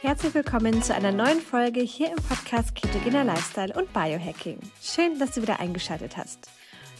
Herzlich 0.00 0.32
willkommen 0.32 0.80
zu 0.80 0.94
einer 0.94 1.10
neuen 1.10 1.40
Folge 1.40 1.80
hier 1.80 2.10
im 2.10 2.22
Podcast 2.22 2.72
Ketogener 2.76 3.24
Lifestyle 3.24 3.74
und 3.74 3.92
Biohacking. 3.92 4.60
Schön, 4.80 5.18
dass 5.18 5.32
du 5.32 5.42
wieder 5.42 5.58
eingeschaltet 5.58 6.16
hast. 6.16 6.48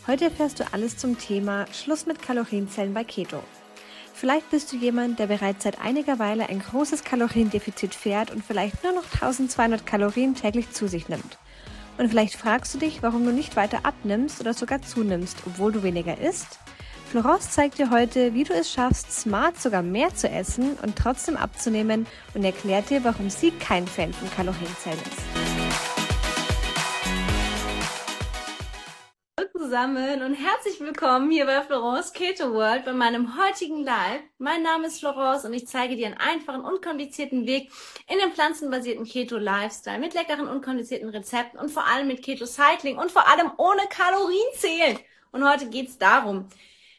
Heute 0.08 0.24
erfährst 0.24 0.58
du 0.58 0.64
alles 0.72 0.96
zum 0.96 1.16
Thema 1.16 1.66
Schluss 1.72 2.06
mit 2.06 2.20
Kalorienzellen 2.20 2.92
bei 2.92 3.04
Keto. 3.04 3.40
Vielleicht 4.14 4.50
bist 4.50 4.72
du 4.72 4.76
jemand, 4.76 5.20
der 5.20 5.28
bereits 5.28 5.62
seit 5.62 5.80
einiger 5.80 6.18
Weile 6.18 6.48
ein 6.48 6.58
großes 6.58 7.04
Kaloriendefizit 7.04 7.94
fährt 7.94 8.32
und 8.32 8.44
vielleicht 8.44 8.82
nur 8.82 8.92
noch 8.92 9.04
1200 9.04 9.86
Kalorien 9.86 10.34
täglich 10.34 10.72
zu 10.72 10.88
sich 10.88 11.08
nimmt. 11.08 11.38
Und 11.98 12.08
vielleicht 12.08 12.34
fragst 12.34 12.74
du 12.74 12.78
dich, 12.78 13.00
warum 13.00 13.24
du 13.24 13.32
nicht 13.32 13.54
weiter 13.54 13.84
abnimmst 13.84 14.40
oder 14.40 14.54
sogar 14.54 14.82
zunimmst, 14.82 15.38
obwohl 15.46 15.70
du 15.70 15.84
weniger 15.84 16.18
isst 16.18 16.58
Florence 17.10 17.52
zeigt 17.52 17.78
dir 17.78 17.88
heute, 17.88 18.34
wie 18.34 18.44
du 18.44 18.52
es 18.52 18.70
schaffst, 18.70 19.10
smart 19.10 19.58
sogar 19.58 19.80
mehr 19.80 20.14
zu 20.14 20.28
essen 20.28 20.76
und 20.82 20.94
trotzdem 20.94 21.38
abzunehmen 21.38 22.06
und 22.34 22.44
erklärt 22.44 22.90
dir, 22.90 23.02
warum 23.02 23.30
sie 23.30 23.50
kein 23.50 23.86
Fan 23.86 24.12
von 24.12 24.30
Kalorienzellen 24.30 24.98
ist. 24.98 25.22
Hallo 29.38 29.48
zusammen 29.56 30.22
und 30.22 30.34
herzlich 30.34 30.78
willkommen 30.80 31.30
hier 31.30 31.46
bei 31.46 31.62
Florence 31.62 32.12
Keto 32.12 32.52
World 32.52 32.84
bei 32.84 32.92
meinem 32.92 33.38
heutigen 33.42 33.84
Live. 33.84 34.20
Mein 34.36 34.62
Name 34.62 34.88
ist 34.88 35.00
Florence 35.00 35.46
und 35.46 35.54
ich 35.54 35.66
zeige 35.66 35.96
dir 35.96 36.08
einen 36.08 36.18
einfachen, 36.18 36.60
unkomplizierten 36.60 37.46
Weg 37.46 37.70
in 38.06 38.18
den 38.18 38.32
pflanzenbasierten 38.32 39.06
Keto 39.06 39.38
Lifestyle 39.38 39.98
mit 39.98 40.12
leckeren, 40.12 40.46
unkomplizierten 40.46 41.08
Rezepten 41.08 41.58
und 41.58 41.70
vor 41.70 41.86
allem 41.86 42.06
mit 42.06 42.22
Keto 42.22 42.44
Cycling 42.44 42.98
und 42.98 43.10
vor 43.10 43.26
allem 43.26 43.50
ohne 43.56 43.80
Kalorienzählen. 43.88 44.98
Und 45.30 45.48
heute 45.48 45.68
geht 45.68 45.88
es 45.88 45.98
darum, 45.98 46.48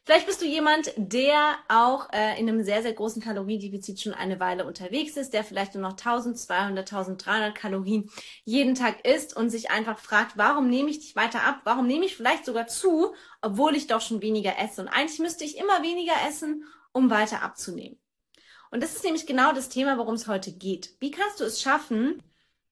Vielleicht 0.10 0.26
bist 0.26 0.42
du 0.42 0.48
jemand, 0.48 0.92
der 0.98 1.60
auch 1.68 2.12
äh, 2.12 2.40
in 2.40 2.50
einem 2.50 2.64
sehr, 2.64 2.82
sehr 2.82 2.94
großen 2.94 3.22
Kaloriendefizit 3.22 4.02
schon 4.02 4.16
eine 4.16 4.40
Weile 4.40 4.66
unterwegs 4.66 5.18
ist, 5.18 5.36
der 5.36 5.44
vielleicht 5.44 5.76
nur 5.76 5.84
noch 5.84 5.92
1200, 5.92 6.80
1300 6.92 7.54
Kalorien 7.54 8.10
jeden 8.44 8.74
Tag 8.74 9.06
isst 9.06 9.38
und 9.38 9.52
sich 9.52 9.70
einfach 9.70 10.00
fragt, 10.00 10.36
warum 10.36 10.68
nehme 10.68 10.90
ich 10.90 10.98
dich 10.98 11.16
weiter 11.16 11.44
ab? 11.44 11.62
Warum 11.64 11.86
nehme 11.86 12.06
ich 12.06 12.18
vielleicht 12.18 12.44
sogar 12.44 12.66
zu, 12.66 13.14
obwohl 13.44 13.76
ich 13.76 13.86
doch 13.86 14.02
schon 14.02 14.24
weniger 14.24 14.58
esse? 14.58 14.82
Und 14.82 14.88
eigentlich 14.88 15.20
müsste 15.20 15.44
ich 15.44 15.60
immer 15.60 15.84
weniger 15.84 16.16
essen, 16.28 16.64
um 16.92 17.12
weiter 17.12 17.44
abzunehmen. 17.44 18.00
Und 18.72 18.82
das 18.82 18.96
ist 18.96 19.04
nämlich 19.04 19.28
genau 19.28 19.54
das 19.54 19.70
Thema, 19.70 20.00
worum 20.00 20.16
es 20.16 20.28
heute 20.28 20.52
geht. 20.52 20.96
Wie 21.00 21.12
kannst 21.12 21.40
du 21.40 21.44
es 21.44 21.62
schaffen, 21.62 22.24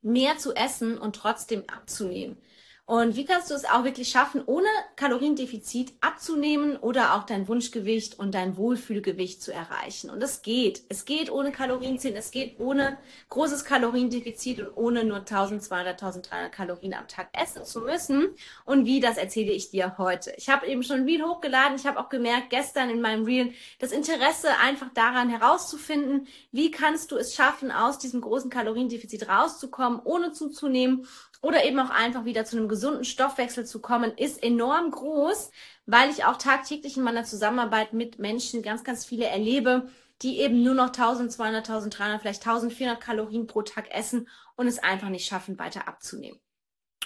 mehr 0.01 0.39
zu 0.39 0.55
essen 0.55 0.97
und 0.97 1.15
trotzdem 1.15 1.65
abzunehmen? 1.67 2.41
Und 2.87 3.17
wie 3.17 3.25
kannst 3.25 3.51
du 3.51 3.53
es 3.53 3.65
auch 3.65 3.83
wirklich 3.83 4.07
schaffen, 4.07 4.41
ohne 4.45 4.69
Kaloriendefizit 4.95 5.91
abzunehmen 5.99 6.77
oder 6.77 7.15
auch 7.15 7.23
dein 7.23 7.49
Wunschgewicht 7.49 8.17
und 8.17 8.33
dein 8.33 8.55
Wohlfühlgewicht 8.55 9.41
zu 9.41 9.51
erreichen? 9.51 10.09
Und 10.09 10.23
es 10.23 10.41
geht. 10.41 10.83
Es 10.87 11.03
geht 11.03 11.29
ohne 11.29 11.51
Kalorienzählen, 11.51 12.15
es 12.15 12.31
geht 12.31 12.61
ohne 12.61 12.97
großes 13.27 13.65
Kaloriendefizit 13.65 14.61
und 14.61 14.77
ohne 14.77 15.03
nur 15.03 15.17
1200, 15.17 16.01
1300 16.01 16.49
Kalorien 16.49 16.93
am 16.93 17.09
Tag 17.09 17.27
essen 17.33 17.65
zu 17.65 17.81
müssen. 17.81 18.29
Und 18.63 18.85
wie, 18.85 19.01
das 19.01 19.17
erzähle 19.17 19.51
ich 19.51 19.69
dir 19.69 19.97
heute. 19.97 20.33
Ich 20.37 20.47
habe 20.47 20.65
eben 20.65 20.81
schon 20.81 21.05
Video 21.05 21.27
hochgeladen. 21.27 21.75
Ich 21.75 21.85
habe 21.85 21.99
auch 21.99 22.07
gemerkt, 22.07 22.51
gestern 22.51 22.89
in 22.89 23.01
meinem 23.01 23.25
Reel, 23.25 23.51
das 23.79 23.91
Interesse 23.91 24.47
einfach 24.63 24.93
daran 24.93 25.29
herauszufinden, 25.29 26.29
wie 26.53 26.71
kannst 26.71 27.11
du 27.11 27.17
es 27.17 27.35
schaffen, 27.35 27.69
aus 27.69 27.99
diesem 27.99 28.21
großen 28.21 28.49
Kaloriendefizit 28.49 29.27
rauszukommen, 29.27 29.99
ohne 30.05 30.31
zuzunehmen 30.31 31.05
oder 31.47 31.63
eben 31.63 31.79
auch 31.79 31.91
einfach 31.91 32.25
wieder 32.25 32.43
zu 32.43 32.57
einem 32.57 32.67
gesunden 32.67 33.05
Stoffwechsel 33.05 33.65
zu 33.65 33.79
kommen, 33.79 34.11
ist 34.17 34.43
enorm 34.43 34.91
groß, 34.91 35.49
weil 35.85 36.09
ich 36.09 36.25
auch 36.25 36.35
tagtäglich 36.35 36.97
in 36.97 37.03
meiner 37.03 37.23
Zusammenarbeit 37.23 37.93
mit 37.93 38.19
Menschen 38.19 38.61
ganz, 38.61 38.83
ganz 38.83 39.05
viele 39.05 39.27
erlebe, 39.27 39.87
die 40.21 40.41
eben 40.41 40.61
nur 40.61 40.73
noch 40.73 40.87
1200, 40.87 41.69
1300, 41.69 42.19
vielleicht 42.19 42.45
1400 42.45 42.99
Kalorien 42.99 43.47
pro 43.47 43.61
Tag 43.61 43.89
essen 43.91 44.27
und 44.57 44.67
es 44.67 44.79
einfach 44.79 45.07
nicht 45.07 45.25
schaffen, 45.25 45.57
weiter 45.57 45.87
abzunehmen. 45.87 46.37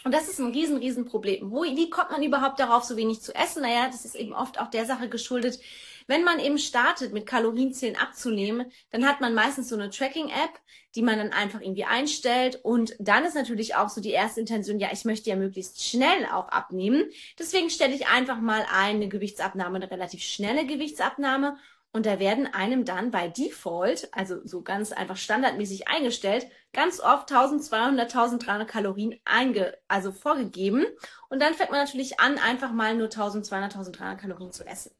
Und 0.03 0.11
das 0.11 0.28
ist 0.28 0.39
ein 0.39 0.52
riesen, 0.52 0.77
riesen 0.77 1.05
Problem. 1.05 1.52
Wo, 1.52 1.61
wie 1.61 1.92
kommt 1.92 2.10
man 2.10 2.23
überhaupt 2.23 2.60
darauf, 2.60 2.83
so 2.83 2.98
wenig 2.98 3.21
zu 3.21 3.36
essen? 3.36 3.61
Naja, 3.61 3.89
das 3.92 4.05
ist 4.05 4.15
eben 4.15 4.33
oft 4.33 4.60
auch 4.60 4.71
der 4.71 4.88
Sache 4.88 5.08
geschuldet, 5.08 5.60
wenn 6.08 6.23
man 6.23 6.39
eben 6.39 6.58
startet, 6.58 7.14
mit 7.14 7.26
Kalorienzählen 7.26 7.95
abzunehmen, 7.95 8.72
dann 8.92 9.08
hat 9.08 9.22
man 9.22 9.34
meistens 9.34 9.70
so 9.70 9.76
eine 9.76 9.89
Tracking-App, 9.89 10.60
die 10.95 11.02
man 11.02 11.17
dann 11.17 11.32
einfach 11.32 11.62
irgendwie 11.62 11.86
einstellt. 11.86 12.60
Und 12.64 12.95
dann 13.00 13.26
ist 13.26 13.36
natürlich 13.36 13.76
auch 13.76 13.89
so 13.89 14.02
die 14.02 14.12
erste 14.12 14.39
Intention, 14.39 14.80
ja, 14.80 14.89
ich 14.92 15.06
möchte 15.06 15.30
ja 15.30 15.36
möglichst 15.36 15.84
schnell 15.84 16.26
auch 16.32 16.50
abnehmen. 16.50 17.06
Deswegen 17.39 17.70
stelle 17.70 17.95
ich 17.95 18.08
einfach 18.08 18.39
mal 18.39 18.66
eine 18.72 19.08
Gewichtsabnahme, 19.08 19.78
eine 19.78 19.92
relativ 19.92 20.22
schnelle 20.22 20.66
Gewichtsabnahme. 20.66 21.58
Und 21.94 22.06
da 22.06 22.20
werden 22.20 22.48
einem 22.48 22.86
dann 22.86 23.12
bei 23.12 23.28
Default, 23.28 24.08
also 24.14 24.39
so 24.45 24.62
ganz 24.62 24.94
einfach 24.94 25.18
standardmäßig 25.18 25.89
eingestellt, 25.89 26.48
ganz 26.72 27.02
oft 27.02 27.30
1200, 27.30 28.08
1300 28.14 28.68
Kalorien 28.68 29.20
einge, 29.26 29.78
also 29.89 30.14
vorgegeben. 30.14 30.86
Und 31.30 31.42
dann 31.42 31.54
fängt 31.54 31.72
man 31.72 31.83
natürlich 31.83 32.20
an, 32.22 32.38
einfach 32.38 32.72
mal 32.72 32.95
nur 32.95 33.08
1200, 33.08 33.76
1300 33.76 34.22
Kalorien 34.22 34.54
zu 34.54 34.66
essen. 34.66 34.92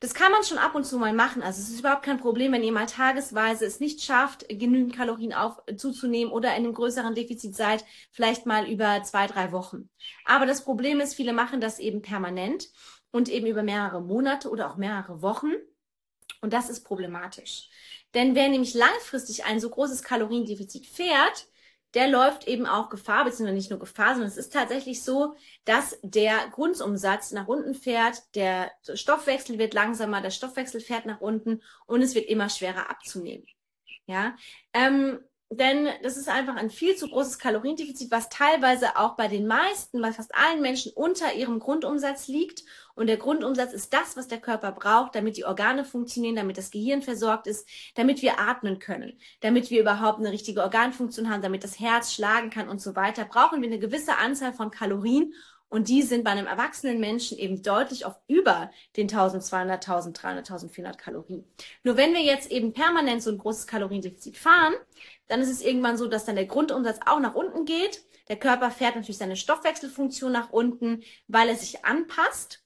Das 0.00 0.12
kann 0.12 0.30
man 0.30 0.44
schon 0.44 0.58
ab 0.58 0.74
und 0.74 0.84
zu 0.84 0.98
mal 0.98 1.14
machen. 1.14 1.42
Also 1.42 1.62
es 1.62 1.70
ist 1.70 1.80
überhaupt 1.80 2.02
kein 2.02 2.18
Problem, 2.18 2.52
wenn 2.52 2.62
ihr 2.62 2.72
mal 2.72 2.86
tagesweise 2.86 3.64
es 3.64 3.80
nicht 3.80 4.02
schafft, 4.02 4.46
genügend 4.48 4.94
Kalorien 4.94 5.32
auf, 5.32 5.62
zuzunehmen 5.78 6.32
oder 6.32 6.50
in 6.50 6.64
einem 6.64 6.74
größeren 6.74 7.14
Defizit 7.14 7.56
seid, 7.56 7.84
vielleicht 8.10 8.44
mal 8.44 8.68
über 8.68 9.02
zwei, 9.04 9.26
drei 9.26 9.52
Wochen. 9.52 9.88
Aber 10.26 10.44
das 10.44 10.62
Problem 10.64 11.00
ist, 11.00 11.14
viele 11.14 11.32
machen 11.32 11.62
das 11.62 11.78
eben 11.78 12.02
permanent 12.02 12.68
und 13.10 13.30
eben 13.30 13.46
über 13.46 13.62
mehrere 13.62 14.02
Monate 14.02 14.50
oder 14.50 14.70
auch 14.70 14.76
mehrere 14.76 15.22
Wochen. 15.22 15.52
Und 16.42 16.52
das 16.52 16.68
ist 16.68 16.84
problematisch. 16.84 17.70
Denn 18.12 18.34
wer 18.34 18.48
nämlich 18.50 18.74
langfristig 18.74 19.46
ein 19.46 19.60
so 19.60 19.70
großes 19.70 20.02
Kaloriendefizit 20.02 20.86
fährt, 20.86 21.48
der 21.94 22.08
läuft 22.08 22.46
eben 22.46 22.66
auch 22.66 22.90
Gefahr, 22.90 23.24
beziehungsweise 23.24 23.56
nicht 23.56 23.70
nur 23.70 23.78
Gefahr, 23.78 24.14
sondern 24.14 24.28
es 24.28 24.36
ist 24.36 24.52
tatsächlich 24.52 25.02
so, 25.02 25.34
dass 25.64 25.98
der 26.02 26.48
Grundumsatz 26.50 27.32
nach 27.32 27.48
unten 27.48 27.74
fährt, 27.74 28.22
der 28.34 28.70
Stoffwechsel 28.94 29.58
wird 29.58 29.74
langsamer, 29.74 30.20
der 30.20 30.30
Stoffwechsel 30.30 30.80
fährt 30.80 31.06
nach 31.06 31.20
unten 31.20 31.62
und 31.86 32.02
es 32.02 32.14
wird 32.14 32.26
immer 32.26 32.48
schwerer 32.48 32.90
abzunehmen. 32.90 33.46
Ja, 34.06 34.36
ähm, 34.72 35.20
denn 35.50 35.88
das 36.02 36.16
ist 36.16 36.28
einfach 36.28 36.56
ein 36.56 36.70
viel 36.70 36.96
zu 36.96 37.08
großes 37.08 37.38
Kaloriendefizit, 37.38 38.10
was 38.10 38.28
teilweise 38.28 38.96
auch 38.96 39.14
bei 39.14 39.28
den 39.28 39.46
meisten, 39.46 40.02
bei 40.02 40.12
fast 40.12 40.34
allen 40.34 40.60
Menschen 40.60 40.92
unter 40.94 41.34
ihrem 41.34 41.60
Grundumsatz 41.60 42.26
liegt. 42.26 42.64
Und 42.96 43.06
der 43.06 43.16
Grundumsatz 43.16 43.72
ist 43.72 43.92
das, 43.92 44.16
was 44.16 44.26
der 44.26 44.40
Körper 44.40 44.72
braucht, 44.72 45.14
damit 45.14 45.36
die 45.36 45.44
Organe 45.44 45.84
funktionieren, 45.84 46.34
damit 46.34 46.58
das 46.58 46.72
Gehirn 46.72 47.00
versorgt 47.00 47.46
ist, 47.46 47.68
damit 47.94 48.22
wir 48.22 48.40
atmen 48.40 48.80
können, 48.80 49.20
damit 49.40 49.70
wir 49.70 49.80
überhaupt 49.80 50.18
eine 50.18 50.32
richtige 50.32 50.62
Organfunktion 50.62 51.30
haben, 51.30 51.42
damit 51.42 51.62
das 51.62 51.78
Herz 51.78 52.12
schlagen 52.12 52.50
kann 52.50 52.68
und 52.68 52.80
so 52.80 52.96
weiter, 52.96 53.24
brauchen 53.24 53.62
wir 53.62 53.68
eine 53.68 53.78
gewisse 53.78 54.16
Anzahl 54.16 54.52
von 54.52 54.72
Kalorien. 54.72 55.32
Und 55.68 55.88
die 55.88 56.02
sind 56.02 56.22
bei 56.24 56.30
einem 56.30 56.46
erwachsenen 56.46 57.00
Menschen 57.00 57.38
eben 57.38 57.62
deutlich 57.62 58.04
auf 58.04 58.14
über 58.28 58.70
den 58.96 59.08
1200, 59.08 59.88
1300, 59.88 60.50
1400 60.50 60.98
Kalorien. 60.98 61.44
Nur 61.82 61.96
wenn 61.96 62.14
wir 62.14 62.22
jetzt 62.22 62.50
eben 62.50 62.72
permanent 62.72 63.22
so 63.22 63.30
ein 63.30 63.38
großes 63.38 63.66
Kaloriendefizit 63.66 64.36
fahren, 64.36 64.74
dann 65.26 65.40
ist 65.40 65.50
es 65.50 65.62
irgendwann 65.62 65.96
so, 65.96 66.06
dass 66.06 66.24
dann 66.24 66.36
der 66.36 66.46
Grundumsatz 66.46 67.00
auch 67.04 67.20
nach 67.20 67.34
unten 67.34 67.64
geht. 67.64 68.04
Der 68.28 68.36
Körper 68.36 68.70
fährt 68.70 68.96
natürlich 68.96 69.18
seine 69.18 69.36
Stoffwechselfunktion 69.36 70.32
nach 70.32 70.50
unten, 70.50 71.02
weil 71.26 71.48
er 71.48 71.56
sich 71.56 71.84
anpasst 71.84 72.65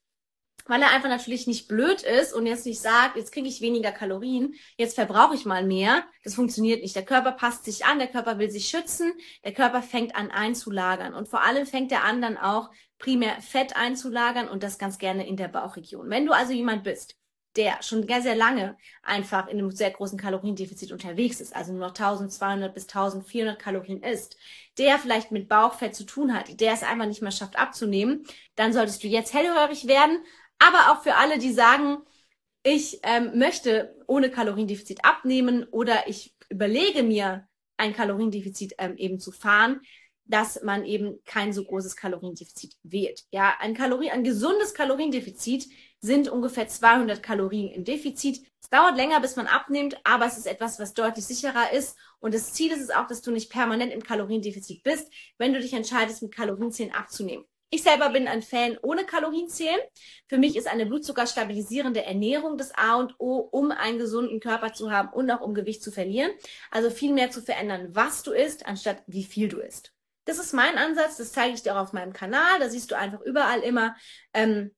weil 0.70 0.82
er 0.82 0.92
einfach 0.92 1.08
natürlich 1.08 1.48
nicht 1.48 1.66
blöd 1.66 2.02
ist 2.02 2.32
und 2.32 2.46
jetzt 2.46 2.64
nicht 2.64 2.80
sagt, 2.80 3.16
jetzt 3.16 3.32
kriege 3.32 3.48
ich 3.48 3.60
weniger 3.60 3.90
Kalorien, 3.90 4.54
jetzt 4.76 4.94
verbrauche 4.94 5.34
ich 5.34 5.44
mal 5.44 5.66
mehr. 5.66 6.04
Das 6.22 6.36
funktioniert 6.36 6.80
nicht. 6.80 6.94
Der 6.94 7.04
Körper 7.04 7.32
passt 7.32 7.64
sich 7.64 7.84
an, 7.84 7.98
der 7.98 8.06
Körper 8.06 8.38
will 8.38 8.50
sich 8.50 8.68
schützen, 8.68 9.12
der 9.44 9.52
Körper 9.52 9.82
fängt 9.82 10.14
an 10.14 10.30
einzulagern 10.30 11.12
und 11.12 11.28
vor 11.28 11.42
allem 11.42 11.66
fängt 11.66 11.90
er 11.90 12.04
an 12.04 12.22
dann 12.22 12.38
auch 12.38 12.70
primär 12.98 13.40
Fett 13.42 13.74
einzulagern 13.74 14.48
und 14.48 14.62
das 14.62 14.78
ganz 14.78 14.98
gerne 14.98 15.26
in 15.26 15.36
der 15.36 15.48
Bauchregion. 15.48 16.08
Wenn 16.08 16.24
du 16.24 16.32
also 16.32 16.52
jemand 16.52 16.84
bist, 16.84 17.16
der 17.56 17.82
schon 17.82 18.06
sehr, 18.06 18.22
sehr 18.22 18.36
lange 18.36 18.76
einfach 19.02 19.48
in 19.48 19.58
einem 19.58 19.70
sehr 19.72 19.90
großen 19.90 20.18
Kaloriendefizit 20.18 20.92
unterwegs 20.92 21.40
ist, 21.40 21.54
also 21.54 21.72
nur 21.72 21.80
noch 21.80 21.94
1200 21.94 22.72
bis 22.72 22.84
1400 22.84 23.58
Kalorien 23.58 24.02
isst, 24.02 24.36
der 24.78 24.98
vielleicht 24.98 25.32
mit 25.32 25.48
Bauchfett 25.48 25.96
zu 25.96 26.04
tun 26.04 26.32
hat, 26.32 26.60
der 26.60 26.72
es 26.72 26.82
einfach 26.82 27.06
nicht 27.06 27.22
mehr 27.22 27.32
schafft 27.32 27.58
abzunehmen, 27.58 28.24
dann 28.54 28.72
solltest 28.72 29.02
du 29.02 29.08
jetzt 29.08 29.34
hellhörig 29.34 29.88
werden. 29.88 30.18
Aber 30.60 30.92
auch 30.92 31.02
für 31.02 31.16
alle, 31.16 31.38
die 31.38 31.52
sagen, 31.52 31.98
ich 32.62 33.00
ähm, 33.02 33.38
möchte 33.38 33.96
ohne 34.06 34.30
Kaloriendefizit 34.30 35.04
abnehmen 35.04 35.64
oder 35.64 36.06
ich 36.06 36.36
überlege 36.48 37.02
mir, 37.02 37.48
ein 37.78 37.94
Kaloriendefizit 37.94 38.74
ähm, 38.78 38.96
eben 38.98 39.18
zu 39.18 39.32
fahren, 39.32 39.80
dass 40.26 40.62
man 40.62 40.84
eben 40.84 41.18
kein 41.24 41.52
so 41.52 41.64
großes 41.64 41.96
Kaloriendefizit 41.96 42.76
wählt. 42.82 43.24
Ja, 43.32 43.54
ein 43.58 43.74
Kalorien, 43.74 44.12
ein 44.12 44.22
gesundes 44.22 44.74
Kaloriendefizit 44.74 45.66
sind 46.00 46.28
ungefähr 46.28 46.68
200 46.68 47.22
Kalorien 47.22 47.72
im 47.72 47.84
Defizit. 47.84 48.46
Es 48.62 48.68
dauert 48.68 48.96
länger, 48.96 49.20
bis 49.20 49.36
man 49.36 49.46
abnimmt, 49.46 49.98
aber 50.04 50.26
es 50.26 50.38
ist 50.38 50.46
etwas, 50.46 50.78
was 50.78 50.94
deutlich 50.94 51.24
sicherer 51.24 51.72
ist. 51.72 51.96
Und 52.20 52.34
das 52.34 52.52
Ziel 52.52 52.70
ist 52.70 52.82
es 52.82 52.90
auch, 52.90 53.06
dass 53.06 53.22
du 53.22 53.32
nicht 53.32 53.50
permanent 53.50 53.92
im 53.92 54.02
Kaloriendefizit 54.02 54.82
bist, 54.82 55.10
wenn 55.38 55.52
du 55.52 55.60
dich 55.60 55.72
entscheidest, 55.72 56.22
mit 56.22 56.34
Kalorienzählen 56.34 56.92
abzunehmen. 56.92 57.44
Ich 57.72 57.84
selber 57.84 58.10
bin 58.10 58.26
ein 58.26 58.42
Fan 58.42 58.76
ohne 58.82 59.06
Kalorienzählen. 59.06 59.78
Für 60.26 60.38
mich 60.38 60.56
ist 60.56 60.66
eine 60.66 60.86
blutzuckerstabilisierende 60.86 62.04
Ernährung 62.04 62.58
das 62.58 62.74
A 62.74 62.96
und 62.96 63.14
O, 63.18 63.36
um 63.36 63.70
einen 63.70 63.98
gesunden 63.98 64.40
Körper 64.40 64.72
zu 64.72 64.90
haben 64.90 65.10
und 65.10 65.30
auch 65.30 65.40
um 65.40 65.54
Gewicht 65.54 65.80
zu 65.82 65.92
verlieren. 65.92 66.32
Also 66.72 66.90
viel 66.90 67.12
mehr 67.12 67.30
zu 67.30 67.40
verändern, 67.42 67.90
was 67.92 68.24
du 68.24 68.32
isst, 68.32 68.66
anstatt 68.66 69.04
wie 69.06 69.22
viel 69.22 69.48
du 69.48 69.60
isst. 69.60 69.92
Das 70.24 70.38
ist 70.38 70.52
mein 70.52 70.78
Ansatz, 70.78 71.16
das 71.16 71.32
zeige 71.32 71.54
ich 71.54 71.62
dir 71.62 71.74
auch 71.76 71.82
auf 71.82 71.92
meinem 71.92 72.12
Kanal. 72.12 72.58
Da 72.58 72.68
siehst 72.68 72.90
du 72.90 72.96
einfach 72.96 73.20
überall 73.20 73.60
immer, 73.60 73.96
ähm, 74.34 74.72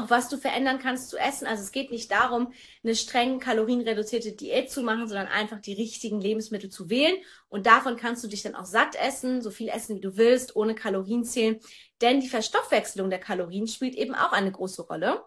auch 0.00 0.10
was 0.10 0.28
du 0.28 0.36
verändern 0.36 0.78
kannst 0.78 1.10
zu 1.10 1.16
essen. 1.16 1.46
Also 1.46 1.62
es 1.62 1.72
geht 1.72 1.90
nicht 1.90 2.10
darum, 2.10 2.52
eine 2.82 2.94
streng 2.94 3.38
kalorienreduzierte 3.40 4.32
Diät 4.32 4.70
zu 4.70 4.82
machen, 4.82 5.08
sondern 5.08 5.28
einfach 5.28 5.60
die 5.60 5.74
richtigen 5.74 6.20
Lebensmittel 6.20 6.70
zu 6.70 6.90
wählen. 6.90 7.16
Und 7.48 7.66
davon 7.66 7.96
kannst 7.96 8.24
du 8.24 8.28
dich 8.28 8.42
dann 8.42 8.54
auch 8.54 8.64
satt 8.64 8.96
essen, 8.96 9.42
so 9.42 9.50
viel 9.50 9.68
essen, 9.68 9.96
wie 9.96 10.00
du 10.00 10.16
willst, 10.16 10.56
ohne 10.56 10.74
Kalorien 10.74 11.24
zählen. 11.24 11.60
Denn 12.00 12.20
die 12.20 12.28
Verstoffwechselung 12.28 13.10
der 13.10 13.20
Kalorien 13.20 13.66
spielt 13.66 13.94
eben 13.94 14.14
auch 14.14 14.32
eine 14.32 14.52
große 14.52 14.82
Rolle. 14.82 15.22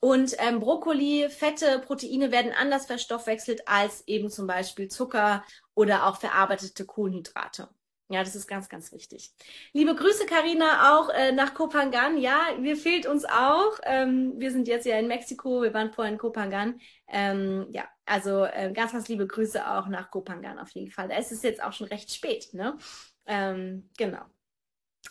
Und 0.00 0.36
ähm, 0.38 0.60
Brokkoli, 0.60 1.28
Fette, 1.30 1.80
Proteine 1.80 2.30
werden 2.30 2.52
anders 2.52 2.86
verstoffwechselt 2.86 3.66
als 3.66 4.06
eben 4.06 4.30
zum 4.30 4.46
Beispiel 4.46 4.88
Zucker 4.88 5.44
oder 5.74 6.06
auch 6.06 6.18
verarbeitete 6.18 6.84
Kohlenhydrate. 6.84 7.68
Ja, 8.08 8.22
das 8.22 8.36
ist 8.36 8.46
ganz, 8.46 8.68
ganz 8.68 8.92
wichtig. 8.92 9.32
Liebe 9.72 9.96
Grüße, 9.96 10.26
Karina, 10.26 10.96
auch 10.96 11.08
äh, 11.08 11.32
nach 11.32 11.54
Kopangan. 11.54 12.18
Ja, 12.18 12.40
wir 12.60 12.76
fehlt 12.76 13.04
uns 13.06 13.24
auch. 13.24 13.78
Ähm, 13.82 14.34
wir 14.38 14.52
sind 14.52 14.68
jetzt 14.68 14.86
ja 14.86 14.96
in 14.98 15.08
Mexiko, 15.08 15.62
wir 15.62 15.74
waren 15.74 15.92
vorher 15.92 16.12
in 16.12 16.18
Kopangan. 16.18 16.80
Ähm, 17.08 17.66
ja, 17.72 17.84
also 18.04 18.44
äh, 18.44 18.72
ganz, 18.72 18.92
ganz 18.92 19.08
liebe 19.08 19.26
Grüße 19.26 19.68
auch 19.68 19.88
nach 19.88 20.10
Kopangan 20.12 20.60
auf 20.60 20.70
jeden 20.70 20.92
Fall. 20.92 21.08
Da 21.08 21.16
ist 21.16 21.32
es 21.32 21.42
jetzt 21.42 21.60
auch 21.62 21.72
schon 21.72 21.88
recht 21.88 22.12
spät, 22.14 22.54
ne? 22.54 22.78
Ähm, 23.26 23.90
genau. 23.98 24.22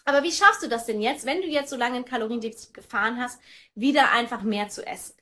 Aber 0.05 0.23
wie 0.23 0.31
schaffst 0.31 0.63
du 0.63 0.69
das 0.69 0.85
denn 0.85 1.01
jetzt, 1.01 1.25
wenn 1.25 1.41
du 1.41 1.47
jetzt 1.47 1.69
so 1.69 1.75
lange 1.75 1.97
ein 1.97 2.05
Kaloriendefizit 2.05 2.73
gefahren 2.73 3.19
hast, 3.19 3.41
wieder 3.73 4.11
einfach 4.11 4.41
mehr 4.43 4.69
zu 4.69 4.85
essen? 4.87 5.15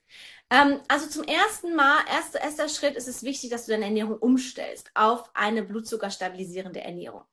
Ähm, 0.49 0.81
also 0.87 1.07
zum 1.07 1.23
ersten 1.23 1.75
Mal, 1.75 1.99
erster, 2.11 2.41
erster 2.41 2.69
Schritt 2.69 2.95
ist 2.95 3.07
es 3.07 3.23
wichtig, 3.23 3.49
dass 3.49 3.65
du 3.65 3.71
deine 3.71 3.85
Ernährung 3.85 4.17
umstellst 4.17 4.91
auf 4.93 5.29
eine 5.33 5.63
blutzuckerstabilisierende 5.63 6.81
Ernährung. 6.81 7.23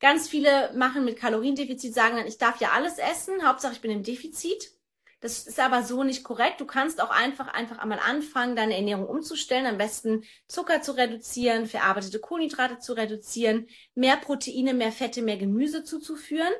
Ganz 0.00 0.28
viele 0.28 0.72
machen 0.74 1.04
mit 1.04 1.18
Kaloriendefizit, 1.18 1.94
sagen 1.94 2.16
dann, 2.16 2.26
ich 2.26 2.38
darf 2.38 2.60
ja 2.60 2.72
alles 2.72 2.98
essen, 2.98 3.46
Hauptsache 3.46 3.72
ich 3.72 3.80
bin 3.80 3.90
im 3.90 4.02
Defizit. 4.02 4.72
Das 5.20 5.46
ist 5.46 5.58
aber 5.58 5.82
so 5.82 6.04
nicht 6.04 6.24
korrekt. 6.24 6.60
Du 6.60 6.66
kannst 6.66 7.00
auch 7.00 7.10
einfach, 7.10 7.48
einfach 7.48 7.78
einmal 7.78 7.98
anfangen, 7.98 8.54
deine 8.54 8.76
Ernährung 8.76 9.06
umzustellen. 9.06 9.66
Am 9.66 9.78
besten 9.78 10.24
Zucker 10.46 10.82
zu 10.82 10.92
reduzieren, 10.92 11.66
verarbeitete 11.66 12.20
Kohlenhydrate 12.20 12.78
zu 12.78 12.92
reduzieren, 12.92 13.66
mehr 13.94 14.18
Proteine, 14.18 14.74
mehr 14.74 14.92
Fette, 14.92 15.22
mehr 15.22 15.38
Gemüse 15.38 15.84
zuzuführen 15.84 16.52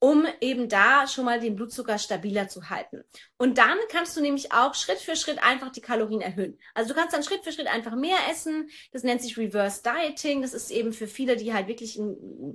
um 0.00 0.26
eben 0.40 0.68
da 0.68 1.06
schon 1.06 1.26
mal 1.26 1.38
den 1.38 1.56
Blutzucker 1.56 1.98
stabiler 1.98 2.48
zu 2.48 2.70
halten. 2.70 3.04
Und 3.36 3.58
dann 3.58 3.76
kannst 3.90 4.16
du 4.16 4.22
nämlich 4.22 4.50
auch 4.50 4.74
Schritt 4.74 4.98
für 4.98 5.14
Schritt 5.14 5.42
einfach 5.42 5.70
die 5.70 5.82
Kalorien 5.82 6.22
erhöhen. 6.22 6.58
Also 6.74 6.88
du 6.88 6.98
kannst 6.98 7.14
dann 7.14 7.22
Schritt 7.22 7.44
für 7.44 7.52
Schritt 7.52 7.66
einfach 7.66 7.94
mehr 7.94 8.16
essen. 8.30 8.70
Das 8.92 9.02
nennt 9.02 9.20
sich 9.20 9.36
Reverse 9.36 9.82
Dieting. 9.82 10.40
Das 10.40 10.54
ist 10.54 10.70
eben 10.70 10.94
für 10.94 11.06
viele, 11.06 11.36
die 11.36 11.52
halt 11.52 11.68
wirklich 11.68 12.00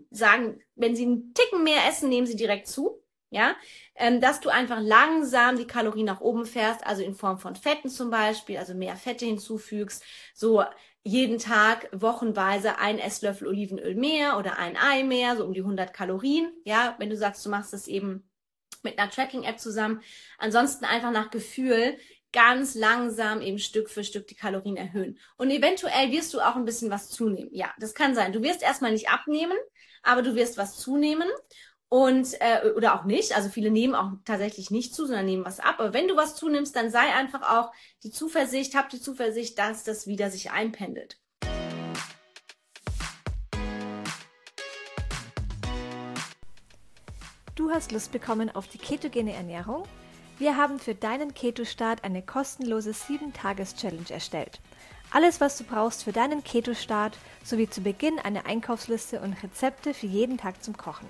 sagen, 0.10 0.60
wenn 0.76 0.96
sie 0.96 1.04
einen 1.04 1.34
Ticken 1.36 1.64
mehr 1.64 1.88
essen, 1.88 2.10
nehmen 2.10 2.28
sie 2.28 2.36
direkt 2.36 2.68
zu. 2.68 3.02
Ja, 3.32 3.56
ähm, 3.96 4.22
dass 4.22 4.40
du 4.40 4.50
einfach 4.50 4.80
langsam 4.80 5.58
die 5.58 5.68
Kalorien 5.68 6.06
nach 6.06 6.22
oben 6.22 6.46
fährst, 6.46 6.86
also 6.86 7.02
in 7.02 7.16
Form 7.16 7.38
von 7.38 7.56
Fetten 7.56 7.90
zum 7.90 8.10
Beispiel, 8.10 8.58
also 8.58 8.74
mehr 8.76 8.96
Fette 8.96 9.26
hinzufügst, 9.26 10.04
so 10.34 10.64
jeden 11.06 11.38
Tag 11.38 11.88
wochenweise 11.92 12.80
ein 12.80 12.98
Esslöffel 12.98 13.48
Olivenöl 13.48 13.94
mehr 13.94 14.38
oder 14.40 14.58
ein 14.58 14.76
Ei 14.76 15.04
mehr, 15.04 15.38
so 15.38 15.46
um 15.46 15.54
die 15.54 15.62
100 15.62 15.94
Kalorien. 15.94 16.52
Ja, 16.66 16.96
wenn 16.98 17.12
du 17.12 17.16
sagst, 17.16 17.46
du 17.46 17.50
machst 17.50 17.74
das 17.74 17.88
eben 17.88 18.28
mit 18.82 18.98
einer 18.98 19.12
Tracking-App 19.12 19.60
zusammen. 19.60 20.02
Ansonsten 20.40 20.84
einfach 20.84 21.12
nach 21.12 21.30
Gefühl 21.30 21.98
ganz 22.34 22.74
langsam 22.74 23.42
eben 23.42 23.60
Stück 23.60 23.90
für 23.90 24.04
Stück 24.04 24.28
die 24.28 24.36
Kalorien 24.36 24.78
erhöhen. 24.78 25.20
Und 25.38 25.52
eventuell 25.52 26.12
wirst 26.12 26.34
du 26.34 26.42
auch 26.42 26.56
ein 26.56 26.66
bisschen 26.66 26.90
was 26.90 27.10
zunehmen. 27.10 27.50
Ja, 27.54 27.72
das 27.80 27.94
kann 27.94 28.16
sein. 28.16 28.34
Du 28.34 28.42
wirst 28.42 28.64
erstmal 28.64 28.92
nicht 28.92 29.10
abnehmen, 29.10 29.58
aber 30.02 30.24
du 30.24 30.34
wirst 30.34 30.58
was 30.58 30.80
zunehmen 30.80 31.30
und 31.96 32.42
äh, 32.42 32.72
oder 32.76 33.00
auch 33.00 33.06
nicht. 33.06 33.38
Also 33.38 33.48
viele 33.48 33.72
nehmen 33.72 33.96
auch 33.96 34.12
tatsächlich 34.26 34.70
nicht 34.70 34.94
zu, 34.94 35.06
sondern 35.06 35.26
nehmen 35.26 35.46
was 35.46 35.62
ab. 35.62 35.76
Aber 35.80 35.94
wenn 35.94 36.10
du 36.10 36.18
was 36.18 36.36
zunimmst, 36.36 36.76
dann 36.76 36.92
sei 36.92 37.14
einfach 37.14 37.42
auch 37.50 37.72
die 38.04 38.12
Zuversicht, 38.12 38.76
hab 38.76 38.90
die 38.90 39.00
Zuversicht, 39.00 39.58
dass 39.58 39.86
das 39.86 40.06
wieder 40.06 40.30
sich 40.30 40.52
einpendelt. 40.52 41.22
Du 47.56 47.72
hast 47.72 47.94
Lust 47.94 48.12
bekommen 48.12 48.54
auf 48.54 48.68
die 48.68 48.78
ketogene 48.78 49.32
Ernährung? 49.32 49.84
Wir 50.38 50.58
haben 50.58 50.80
für 50.80 50.96
deinen 50.96 51.34
Keto-Start 51.34 52.04
eine 52.04 52.22
kostenlose 52.22 52.92
7-Tages-Challenge 52.92 54.10
erstellt. 54.10 54.60
Alles, 55.12 55.40
was 55.40 55.58
du 55.58 55.64
brauchst 55.64 56.04
für 56.04 56.12
deinen 56.12 56.44
Keto-Start, 56.44 57.18
sowie 57.46 57.70
zu 57.70 57.80
Beginn 57.80 58.20
eine 58.20 58.46
Einkaufsliste 58.46 59.22
und 59.22 59.42
Rezepte 59.42 59.94
für 59.94 60.08
jeden 60.08 60.38
Tag 60.38 60.62
zum 60.62 60.76
Kochen. 60.76 61.08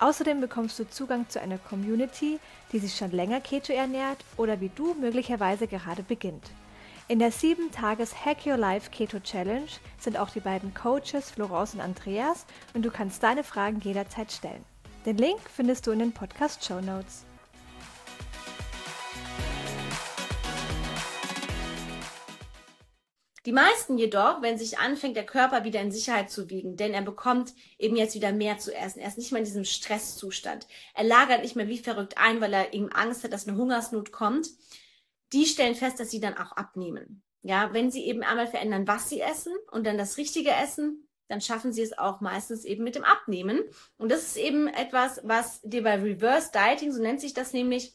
Außerdem 0.00 0.40
bekommst 0.40 0.78
du 0.78 0.88
Zugang 0.88 1.28
zu 1.28 1.40
einer 1.40 1.58
Community, 1.58 2.38
die 2.72 2.78
sich 2.78 2.96
schon 2.96 3.10
länger 3.10 3.40
Keto 3.40 3.72
ernährt 3.72 4.24
oder 4.36 4.60
wie 4.60 4.70
du 4.74 4.94
möglicherweise 4.94 5.66
gerade 5.66 6.02
beginnt. 6.02 6.50
In 7.08 7.18
der 7.18 7.32
7-Tages 7.32 8.24
Hack 8.24 8.46
Your 8.46 8.58
Life 8.58 8.90
Keto 8.90 9.18
Challenge 9.18 9.68
sind 9.98 10.18
auch 10.18 10.30
die 10.30 10.40
beiden 10.40 10.74
Coaches 10.74 11.30
Florence 11.30 11.74
und 11.74 11.80
Andreas 11.80 12.44
und 12.74 12.84
du 12.84 12.90
kannst 12.90 13.22
deine 13.22 13.42
Fragen 13.42 13.80
jederzeit 13.80 14.30
stellen. 14.30 14.64
Den 15.06 15.16
Link 15.16 15.40
findest 15.52 15.86
du 15.86 15.90
in 15.90 16.00
den 16.00 16.12
Podcast 16.12 16.64
Show 16.64 16.80
Notes. 16.80 17.24
Die 23.48 23.54
meisten 23.54 23.96
jedoch, 23.96 24.42
wenn 24.42 24.58
sich 24.58 24.78
anfängt, 24.78 25.16
der 25.16 25.24
Körper 25.24 25.64
wieder 25.64 25.80
in 25.80 25.90
Sicherheit 25.90 26.30
zu 26.30 26.50
wiegen, 26.50 26.76
denn 26.76 26.92
er 26.92 27.00
bekommt 27.00 27.54
eben 27.78 27.96
jetzt 27.96 28.14
wieder 28.14 28.30
mehr 28.30 28.58
zu 28.58 28.76
essen. 28.76 28.98
Er 28.98 29.08
ist 29.08 29.16
nicht 29.16 29.32
mehr 29.32 29.38
in 29.38 29.46
diesem 29.46 29.64
Stresszustand. 29.64 30.66
Er 30.92 31.04
lagert 31.04 31.40
nicht 31.40 31.56
mehr 31.56 31.66
wie 31.66 31.78
verrückt 31.78 32.18
ein, 32.18 32.42
weil 32.42 32.52
er 32.52 32.74
eben 32.74 32.92
Angst 32.92 33.24
hat, 33.24 33.32
dass 33.32 33.48
eine 33.48 33.56
Hungersnot 33.56 34.12
kommt. 34.12 34.50
Die 35.32 35.46
stellen 35.46 35.76
fest, 35.76 35.98
dass 35.98 36.10
sie 36.10 36.20
dann 36.20 36.36
auch 36.36 36.52
abnehmen. 36.52 37.22
Ja, 37.40 37.72
wenn 37.72 37.90
sie 37.90 38.04
eben 38.04 38.22
einmal 38.22 38.48
verändern, 38.48 38.86
was 38.86 39.08
sie 39.08 39.22
essen 39.22 39.54
und 39.70 39.86
dann 39.86 39.96
das 39.96 40.18
Richtige 40.18 40.50
essen, 40.50 41.08
dann 41.28 41.40
schaffen 41.40 41.72
sie 41.72 41.80
es 41.80 41.96
auch 41.96 42.20
meistens 42.20 42.66
eben 42.66 42.84
mit 42.84 42.96
dem 42.96 43.04
Abnehmen. 43.04 43.62
Und 43.96 44.12
das 44.12 44.24
ist 44.24 44.36
eben 44.36 44.68
etwas, 44.68 45.22
was 45.24 45.62
dir 45.62 45.82
bei 45.82 45.94
Reverse 45.94 46.50
Dieting, 46.52 46.92
so 46.92 47.00
nennt 47.00 47.22
sich 47.22 47.32
das 47.32 47.54
nämlich, 47.54 47.94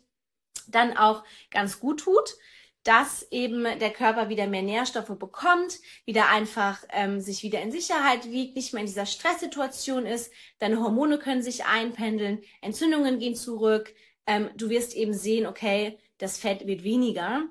dann 0.68 0.98
auch 0.98 1.24
ganz 1.52 1.80
gut 1.80 2.00
tut 2.00 2.38
dass 2.84 3.26
eben 3.32 3.64
der 3.64 3.92
Körper 3.92 4.30
wieder 4.30 4.48
mehr 4.48 4.62
Nährstoffe 4.62 5.18
bekommt, 5.18 5.80
wieder 6.06 6.30
einfach 6.30 6.84
ähm, 6.92 7.22
sich 7.22 7.44
wieder 7.44 7.62
in 7.62 7.72
Sicherheit 7.72 8.30
wiegt, 8.30 8.56
nicht 8.56 8.74
mehr 8.74 8.82
in 8.82 8.88
dieser 8.88 9.06
Stresssituation 9.06 10.06
ist. 10.06 10.32
Deine 10.60 10.82
Hormone 10.82 11.18
können 11.18 11.42
sich 11.42 11.66
einpendeln, 11.66 12.42
Entzündungen 12.62 13.20
gehen 13.20 13.36
zurück. 13.36 13.94
Ähm, 14.26 14.50
du 14.56 14.70
wirst 14.70 14.96
eben 14.96 15.14
sehen, 15.14 15.48
okay, 15.48 15.98
das 16.18 16.38
Fett 16.38 16.68
wird 16.68 16.84
weniger. 16.84 17.44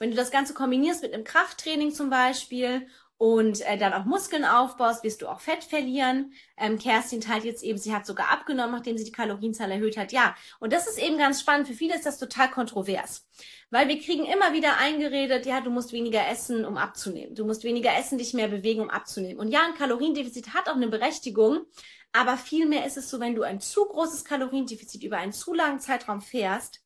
Wenn 0.00 0.10
du 0.10 0.16
das 0.16 0.30
Ganze 0.30 0.54
kombinierst 0.54 1.02
mit 1.02 1.14
einem 1.14 1.24
Krafttraining 1.24 1.92
zum 1.92 2.10
Beispiel 2.10 2.86
und 3.20 3.60
äh, 3.66 3.76
dann 3.76 3.92
auch 3.92 4.06
Muskeln 4.06 4.46
aufbaust, 4.46 5.04
wirst 5.04 5.20
du 5.20 5.28
auch 5.28 5.40
Fett 5.40 5.62
verlieren. 5.62 6.32
Ähm, 6.56 6.78
Kerstin 6.78 7.20
teilt 7.20 7.44
jetzt 7.44 7.62
eben, 7.62 7.78
sie 7.78 7.94
hat 7.94 8.06
sogar 8.06 8.30
abgenommen, 8.30 8.72
nachdem 8.72 8.96
sie 8.96 9.04
die 9.04 9.12
Kalorienzahl 9.12 9.70
erhöht 9.70 9.98
hat. 9.98 10.10
Ja, 10.10 10.34
und 10.58 10.72
das 10.72 10.88
ist 10.88 10.98
eben 10.98 11.18
ganz 11.18 11.42
spannend. 11.42 11.68
Für 11.68 11.74
viele 11.74 11.94
ist 11.94 12.06
das 12.06 12.18
total 12.18 12.50
kontrovers. 12.50 13.28
Weil 13.68 13.88
wir 13.88 14.00
kriegen 14.00 14.24
immer 14.24 14.54
wieder 14.54 14.78
eingeredet, 14.78 15.44
ja, 15.44 15.60
du 15.60 15.68
musst 15.68 15.92
weniger 15.92 16.26
essen, 16.28 16.64
um 16.64 16.78
abzunehmen. 16.78 17.34
Du 17.34 17.44
musst 17.44 17.62
weniger 17.62 17.94
essen, 17.94 18.16
dich 18.16 18.32
mehr 18.32 18.48
bewegen, 18.48 18.80
um 18.80 18.88
abzunehmen. 18.88 19.38
Und 19.38 19.48
ja, 19.48 19.66
ein 19.66 19.74
Kaloriendefizit 19.74 20.54
hat 20.54 20.70
auch 20.70 20.76
eine 20.76 20.88
Berechtigung. 20.88 21.66
Aber 22.12 22.38
vielmehr 22.38 22.86
ist 22.86 22.96
es 22.96 23.10
so, 23.10 23.20
wenn 23.20 23.34
du 23.34 23.42
ein 23.42 23.60
zu 23.60 23.84
großes 23.84 24.24
Kaloriendefizit 24.24 25.02
über 25.02 25.18
einen 25.18 25.34
zu 25.34 25.52
langen 25.52 25.80
Zeitraum 25.80 26.22
fährst, 26.22 26.80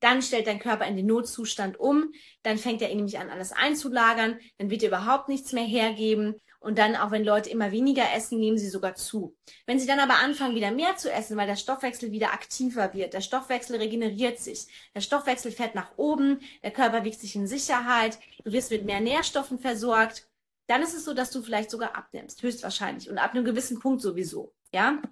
dann 0.00 0.22
stellt 0.22 0.46
dein 0.46 0.58
Körper 0.58 0.86
in 0.86 0.96
den 0.96 1.06
Notzustand 1.06 1.78
um, 1.78 2.12
dann 2.42 2.58
fängt 2.58 2.82
er 2.82 2.94
nämlich 2.94 3.18
an, 3.18 3.30
alles 3.30 3.52
einzulagern, 3.52 4.38
dann 4.58 4.70
wird 4.70 4.82
er 4.82 4.88
überhaupt 4.88 5.28
nichts 5.28 5.52
mehr 5.52 5.64
hergeben 5.64 6.34
und 6.64 6.78
dann, 6.78 6.96
auch 6.96 7.10
wenn 7.10 7.24
Leute 7.24 7.50
immer 7.50 7.72
weniger 7.72 8.04
essen, 8.14 8.40
nehmen 8.40 8.56
sie 8.56 8.70
sogar 8.70 8.94
zu. 8.94 9.36
Wenn 9.66 9.78
sie 9.78 9.86
dann 9.86 10.00
aber 10.00 10.14
anfangen, 10.14 10.54
wieder 10.54 10.70
mehr 10.70 10.96
zu 10.96 11.12
essen, 11.12 11.36
weil 11.36 11.46
der 11.46 11.56
Stoffwechsel 11.56 12.10
wieder 12.10 12.32
aktiver 12.32 12.94
wird, 12.94 13.12
der 13.12 13.20
Stoffwechsel 13.20 13.76
regeneriert 13.76 14.38
sich, 14.38 14.66
der 14.94 15.02
Stoffwechsel 15.02 15.52
fährt 15.52 15.74
nach 15.74 15.92
oben, 15.98 16.40
der 16.62 16.70
Körper 16.70 17.04
wiegt 17.04 17.20
sich 17.20 17.36
in 17.36 17.46
Sicherheit, 17.46 18.18
du 18.44 18.52
wirst 18.52 18.70
mit 18.70 18.86
mehr 18.86 19.00
Nährstoffen 19.00 19.58
versorgt, 19.58 20.26
dann 20.66 20.82
ist 20.82 20.94
es 20.94 21.04
so, 21.04 21.12
dass 21.12 21.30
du 21.30 21.42
vielleicht 21.42 21.70
sogar 21.70 21.94
abnimmst, 21.94 22.42
höchstwahrscheinlich. 22.42 23.10
Und 23.10 23.18
ab 23.18 23.32
einem 23.32 23.44
gewissen 23.44 23.78
Punkt 23.78 24.00
sowieso. 24.00 24.54
Ja? 24.72 25.02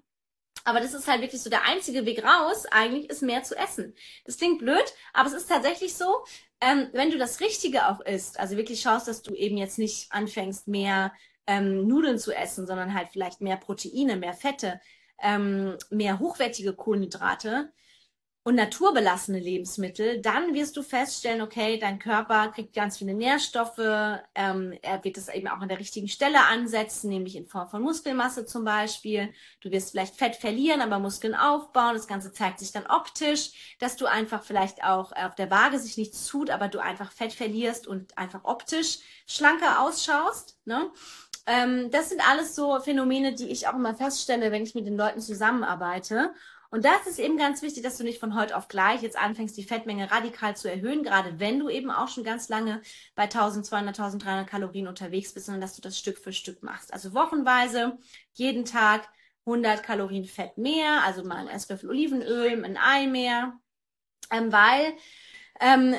Aber 0.65 0.81
das 0.81 0.95
ist 0.95 1.09
halt 1.09 1.23
wirklich 1.23 1.43
so 1.43 1.51
der 1.51 1.67
einzige 1.67 2.07
Weg 2.07 2.25
raus, 2.25 2.67
eigentlich 2.71 3.11
ist 3.11 3.23
mehr 3.23 3.43
zu 3.43 3.57
essen. 3.57 3.95
Das 4.25 4.37
klingt 4.39 4.61
blöd, 4.61 4.85
aber 5.13 5.29
es 5.29 5.35
ist 5.35 5.49
tatsächlich 5.49 5.95
so, 5.95 6.25
ähm, 6.61 6.89
wenn 6.93 7.11
du 7.11 7.19
das 7.19 7.41
Richtige 7.41 7.89
auch 7.89 8.01
isst, 8.01 8.39
also 8.39 8.57
wirklich 8.57 8.81
schaust, 8.81 9.09
dass 9.09 9.23
du 9.23 9.35
eben 9.35 9.57
jetzt 9.57 9.79
nicht 9.79 10.13
anfängst, 10.13 10.69
mehr 10.69 11.13
ähm, 11.47 11.87
Nudeln 11.89 12.19
zu 12.19 12.33
essen, 12.33 12.67
sondern 12.67 12.95
halt 12.95 13.09
vielleicht 13.11 13.41
mehr 13.41 13.57
Proteine, 13.57 14.17
mehr 14.17 14.35
Fette, 14.35 14.81
ähm, 15.21 15.77
mehr 15.91 16.19
hochwertige 16.21 16.73
Kohlenhydrate, 16.73 17.73
und 18.45 18.57
naturbelassene 18.57 19.39
Lebensmittel, 19.39 20.21
dann 20.21 20.53
wirst 20.53 20.77
du 20.77 20.83
feststellen, 20.83 21.43
okay, 21.43 21.79
dein 21.79 22.01
Körper 22.01 22.49
kriegt 22.49 22.75
ganz 22.75 22.99
viele 22.99 23.15
Nährstoffe, 23.15 23.79
ähm, 24.35 24.77
er 24.83 25.05
wird 25.05 25.17
es 25.17 25.29
eben 25.29 25.47
auch 25.47 25.61
an 25.61 25.69
der 25.69 25.79
richtigen 25.79 26.09
Stelle 26.09 26.45
ansetzen, 26.47 27.09
nämlich 27.09 27.37
in 27.37 27.47
Form 27.47 27.69
von 27.69 27.83
Muskelmasse 27.83 28.45
zum 28.45 28.65
Beispiel. 28.65 29.33
Du 29.61 29.71
wirst 29.71 29.93
vielleicht 29.93 30.17
Fett 30.17 30.35
verlieren, 30.35 30.81
aber 30.81 30.99
Muskeln 30.99 31.37
aufbauen. 31.37 31.95
Das 31.95 32.09
Ganze 32.09 32.33
zeigt 32.33 32.59
sich 32.59 32.73
dann 32.73 32.87
optisch, 32.87 33.77
dass 33.79 33.97
du 33.97 34.07
einfach 34.07 34.43
vielleicht 34.43 34.83
auch 34.83 35.13
auf 35.13 35.37
der 35.37 35.51
Waage 35.51 35.79
sich 35.79 35.97
nichts 35.97 36.27
tut, 36.27 36.51
aber 36.51 36.67
du 36.67 36.81
einfach 36.81 37.13
Fett 37.13 37.33
verlierst 37.33 37.87
und 37.87 38.19
einfach 38.19 38.41
optisch 38.43 38.99
schlanker 39.27 39.81
ausschaust. 39.81 40.59
Ne? 40.65 40.91
Ähm, 41.47 41.93
das 41.93 42.09
sind 42.09 42.21
alles 42.29 42.57
so 42.57 42.81
Phänomene, 42.81 43.35
die 43.35 43.49
ich 43.49 43.69
auch 43.69 43.75
immer 43.75 43.95
feststelle, 43.95 44.51
wenn 44.51 44.65
ich 44.65 44.75
mit 44.75 44.87
den 44.87 44.97
Leuten 44.97 45.21
zusammenarbeite. 45.21 46.33
Und 46.73 46.87
das 46.87 47.07
ist 47.07 47.19
eben 47.19 47.37
ganz 47.37 47.61
wichtig, 47.61 47.83
dass 47.83 47.99
du 47.99 48.03
nicht 48.03 48.19
von 48.19 48.35
heute 48.35 48.57
auf 48.57 48.67
gleich 48.67 49.03
jetzt 49.03 49.19
anfängst, 49.19 49.55
die 49.59 49.63
Fettmenge 49.63 50.11
radikal 50.11 50.57
zu 50.57 50.71
erhöhen, 50.71 51.03
gerade 51.03 51.39
wenn 51.39 51.59
du 51.59 51.69
eben 51.69 51.91
auch 51.91 52.09
schon 52.09 52.25
ganz 52.25 52.49
lange 52.49 52.81
bei 53.15 53.25
1200, 53.25 53.89
1300 53.89 54.49
Kalorien 54.49 54.89
unterwegs 54.89 55.35
bist, 55.35 55.47
sondern 55.47 55.61
dass 55.61 55.77
du 55.77 55.83
das 55.83 55.99
Stück 55.99 56.17
für 56.17 56.33
Stück 56.33 56.63
machst. 56.63 56.91
Also 56.95 57.13
wochenweise, 57.13 57.99
jeden 58.33 58.65
Tag 58.65 59.07
100 59.45 59.83
Kalorien 59.83 60.25
Fett 60.25 60.57
mehr, 60.57 61.03
also 61.05 61.23
mal 61.23 61.37
ein 61.37 61.49
Esslöffel 61.49 61.91
Olivenöl, 61.91 62.65
ein 62.65 62.79
Ei 62.79 63.07
mehr, 63.07 63.53
ähm, 64.31 64.51
weil 64.51 64.95
ähm, 65.61 65.95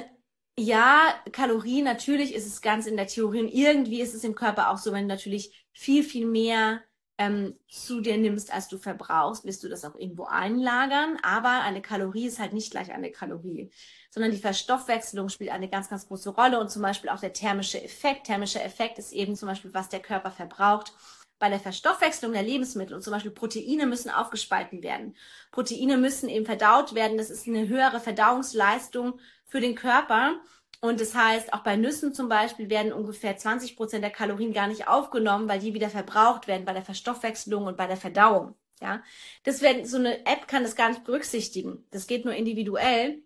ja, 0.57 1.13
Kalorien, 1.31 1.85
natürlich 1.85 2.33
ist 2.33 2.47
es 2.47 2.61
ganz 2.61 2.87
in 2.87 2.97
der 2.97 3.05
Theorie 3.05 3.41
und 3.41 3.49
irgendwie 3.49 4.01
ist 4.01 4.15
es 4.15 4.23
im 4.23 4.33
Körper 4.33 4.71
auch 4.71 4.79
so, 4.79 4.91
wenn 4.91 5.07
du 5.07 5.13
natürlich 5.13 5.67
viel, 5.71 6.03
viel 6.03 6.25
mehr 6.25 6.81
ähm, 7.23 7.55
zu 7.67 8.01
dir 8.01 8.17
nimmst, 8.17 8.53
als 8.53 8.67
du 8.67 8.77
verbrauchst, 8.77 9.45
wirst 9.45 9.63
du 9.63 9.69
das 9.69 9.85
auch 9.85 9.95
irgendwo 9.95 10.25
einlagern. 10.25 11.17
Aber 11.23 11.61
eine 11.61 11.81
Kalorie 11.81 12.27
ist 12.27 12.39
halt 12.39 12.53
nicht 12.53 12.71
gleich 12.71 12.91
eine 12.91 13.11
Kalorie, 13.11 13.71
sondern 14.09 14.31
die 14.31 14.37
Verstoffwechselung 14.37 15.29
spielt 15.29 15.51
eine 15.51 15.69
ganz, 15.69 15.89
ganz 15.89 16.07
große 16.07 16.31
Rolle 16.31 16.59
und 16.59 16.69
zum 16.69 16.81
Beispiel 16.81 17.09
auch 17.09 17.19
der 17.19 17.33
thermische 17.33 17.81
Effekt. 17.81 18.25
Thermischer 18.27 18.63
Effekt 18.63 18.99
ist 18.99 19.13
eben 19.13 19.35
zum 19.35 19.47
Beispiel, 19.47 19.73
was 19.73 19.89
der 19.89 20.01
Körper 20.01 20.31
verbraucht. 20.31 20.93
Bei 21.39 21.49
der 21.49 21.59
Verstoffwechselung 21.59 22.33
der 22.33 22.43
Lebensmittel 22.43 22.95
und 22.95 23.01
zum 23.01 23.11
Beispiel 23.11 23.31
Proteine 23.31 23.85
müssen 23.85 24.09
aufgespalten 24.09 24.83
werden. 24.83 25.15
Proteine 25.51 25.97
müssen 25.97 26.29
eben 26.29 26.45
verdaut 26.45 26.93
werden. 26.93 27.17
Das 27.17 27.29
ist 27.29 27.47
eine 27.47 27.67
höhere 27.67 27.99
Verdauungsleistung 27.99 29.19
für 29.45 29.59
den 29.59 29.75
Körper. 29.75 30.39
Und 30.83 30.99
das 30.99 31.15
heißt, 31.15 31.53
auch 31.53 31.61
bei 31.61 31.77
Nüssen 31.77 32.13
zum 32.13 32.27
Beispiel 32.27 32.69
werden 32.69 32.91
ungefähr 32.91 33.37
20 33.37 33.77
Prozent 33.77 34.03
der 34.03 34.11
Kalorien 34.11 34.51
gar 34.51 34.67
nicht 34.67 34.85
aufgenommen, 34.85 35.47
weil 35.47 35.59
die 35.59 35.73
wieder 35.73 35.89
verbraucht 35.89 36.45
werden 36.49 36.65
bei 36.65 36.73
der 36.73 36.81
Verstoffwechslung 36.81 37.67
und 37.67 37.77
bei 37.77 37.87
der 37.87 37.95
Verdauung. 37.95 38.55
Ja, 38.81 39.01
das 39.45 39.61
werden, 39.61 39.85
so 39.85 39.95
eine 39.95 40.25
App 40.25 40.45
kann 40.49 40.63
das 40.63 40.75
gar 40.75 40.89
nicht 40.89 41.05
berücksichtigen. 41.05 41.85
Das 41.91 42.05
geht 42.05 42.25
nur 42.25 42.33
individuell. 42.33 43.23